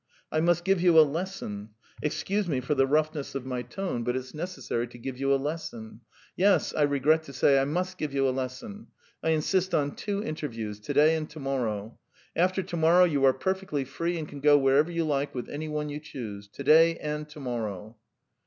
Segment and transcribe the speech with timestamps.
[0.31, 1.69] "I must give you a lesson....
[2.01, 5.35] Excuse me for the roughness of my tone, but it's necessary to give you a
[5.37, 6.01] lesson.
[6.35, 8.87] Yes, I regret to say I must give you a lesson.
[9.21, 11.99] I insist on two interviews to day and to morrow.
[12.35, 15.67] After to morrow you are perfectly free and can go wherever you like with any
[15.67, 16.47] one you choose.
[16.47, 17.95] To day and to morrow."